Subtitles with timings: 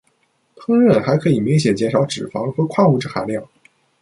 [0.55, 3.47] 烹饪还可以明显减少脂肪和矿物质含量。